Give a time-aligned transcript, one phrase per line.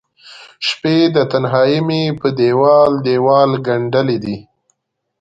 [0.67, 4.37] شپې د تنهائې مې په دیوال، دیوال ګنډلې دي